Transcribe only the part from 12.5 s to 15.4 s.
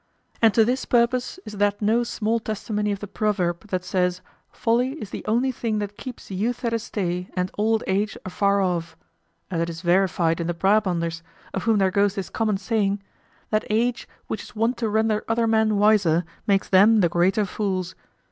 saying, "That age, which is wont to render